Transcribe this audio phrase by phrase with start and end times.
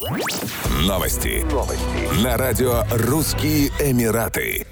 [0.00, 1.44] Новости.
[1.52, 2.24] Новости.
[2.24, 4.66] На радио «Русские Эмираты».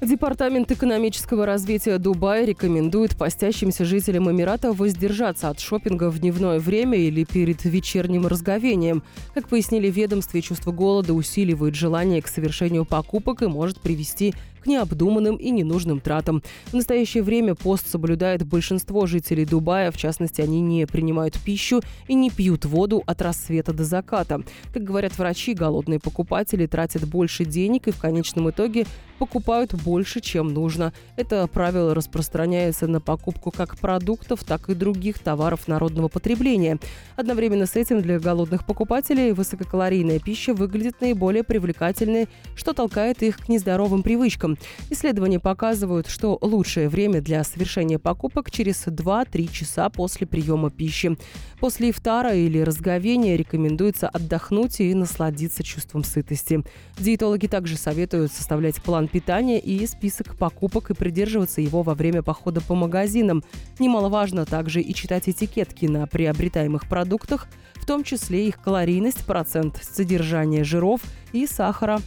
[0.00, 7.24] Департамент экономического развития Дубая рекомендует постящимся жителям Эмирата воздержаться от шопинга в дневное время или
[7.24, 9.02] перед вечерним разговением.
[9.34, 15.36] Как пояснили ведомстве, чувство голода усиливает желание к совершению покупок и может привести к необдуманным
[15.36, 16.42] и ненужным тратам.
[16.66, 22.14] В настоящее время пост соблюдает большинство жителей Дубая, в частности, они не принимают пищу и
[22.14, 24.42] не пьют воду от рассвета до заката.
[24.72, 28.86] Как говорят врачи, голодные покупатели тратят больше денег и в конечном итоге
[29.20, 30.94] покупают больше, чем нужно.
[31.16, 36.78] Это правило распространяется на покупку как продуктов, так и других товаров народного потребления.
[37.16, 43.48] Одновременно с этим для голодных покупателей высококалорийная пища выглядит наиболее привлекательной, что толкает их к
[43.50, 44.58] нездоровым привычкам продуктам.
[44.90, 51.16] Исследования показывают, что лучшее время для совершения покупок через 2-3 часа после приема пищи.
[51.60, 56.62] После ифтара или разговения рекомендуется отдохнуть и насладиться чувством сытости.
[56.98, 62.60] Диетологи также советуют составлять план питания и список покупок и придерживаться его во время похода
[62.60, 63.42] по магазинам.
[63.78, 70.64] Немаловажно также и читать этикетки на приобретаемых продуктах, в том числе их калорийность, процент содержания
[70.64, 71.00] жиров
[71.32, 72.00] и сахара.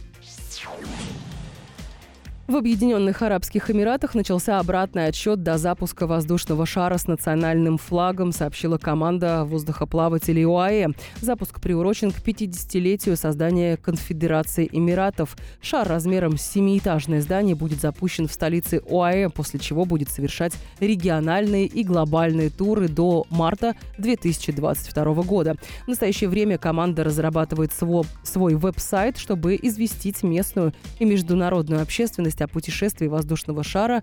[2.46, 8.76] В Объединенных Арабских Эмиратах начался обратный отсчет до запуска воздушного шара с национальным флагом, сообщила
[8.76, 10.88] команда воздухоплавателей ОАЭ.
[11.22, 15.38] Запуск приурочен к 50-летию создания Конфедерации Эмиратов.
[15.62, 21.64] Шар размером с семиэтажное здание будет запущен в столице ОАЭ, после чего будет совершать региональные
[21.64, 25.56] и глобальные туры до марта 2022 года.
[25.86, 32.48] В настоящее время команда разрабатывает свой, веб-сайт, чтобы известить местную и международную общественность новость о
[32.48, 34.02] путешествии воздушного шара,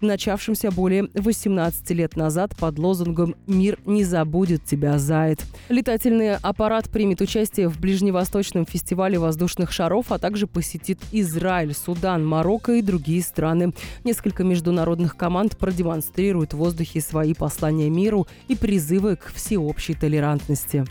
[0.00, 5.38] начавшемся более 18 лет назад под лозунгом «Мир не забудет тебя, Заяц».
[5.68, 12.72] Летательный аппарат примет участие в Ближневосточном фестивале воздушных шаров, а также посетит Израиль, Судан, Марокко
[12.72, 13.72] и другие страны.
[14.04, 20.84] Несколько международных команд продемонстрируют в воздухе свои послания миру и призывы к всеобщей толерантности.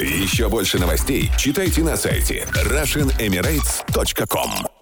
[0.00, 4.77] Еще больше новостей читайте на сайте RussianEmirates.com